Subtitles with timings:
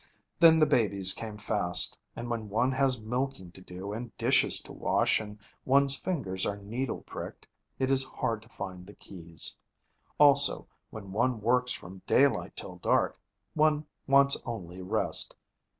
[0.39, 4.73] Then the babies came fast, and when one has milking to do and dishes to
[4.73, 7.45] wash and one's fingers are needle pricked,
[7.77, 9.59] it is hard to find the keys.
[10.19, 13.19] Also, when one works from daylight till dark,
[13.53, 15.35] one wants only rest.